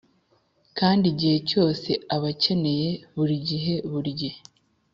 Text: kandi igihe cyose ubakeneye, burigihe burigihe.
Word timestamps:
kandi 0.77 1.05
igihe 1.13 1.37
cyose 1.49 1.89
ubakeneye, 2.15 2.89
burigihe 3.15 3.73
burigihe. 3.91 4.39